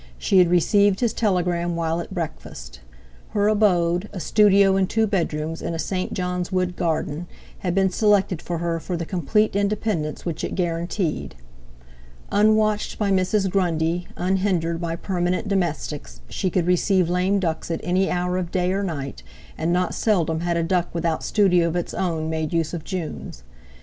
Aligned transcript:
She 0.17 0.39
had 0.39 0.49
received 0.49 0.99
his 0.99 1.13
telegram 1.13 1.75
while 1.75 1.99
at 2.01 2.11
breakfast. 2.11 2.79
Her 3.33 3.47
abode—a 3.47 4.19
studio 4.19 4.75
and 4.75 4.89
two 4.89 5.05
bedrooms 5.05 5.61
in 5.61 5.75
a 5.75 5.77
St. 5.77 6.11
John's 6.11 6.51
Wood 6.51 6.75
garden—had 6.75 7.75
been 7.75 7.91
selected 7.91 8.41
by 8.43 8.57
her 8.57 8.79
for 8.79 8.97
the 8.97 9.05
complete 9.05 9.55
independence 9.55 10.25
which 10.25 10.43
it 10.43 10.55
guaranteed. 10.55 11.35
Unwatched 12.31 12.97
by 12.97 13.11
Mrs. 13.11 13.47
Grundy, 13.51 14.07
unhindered 14.17 14.81
by 14.81 14.95
permanent 14.95 15.47
domestics, 15.47 16.21
she 16.27 16.49
could 16.49 16.65
receive 16.65 17.07
lame 17.07 17.39
ducks 17.39 17.69
at 17.69 17.79
any 17.83 18.09
hour 18.09 18.37
of 18.37 18.49
day 18.49 18.71
or 18.73 18.81
night, 18.81 19.21
and 19.55 19.71
not 19.71 19.93
seldom 19.93 20.39
had 20.39 20.57
a 20.57 20.63
duck 20.63 20.89
without 20.95 21.23
studio 21.23 21.67
of 21.67 21.75
its 21.75 21.93
own 21.93 22.27
made 22.27 22.51
use 22.53 22.73
of 22.73 22.83
June's. 22.83 23.43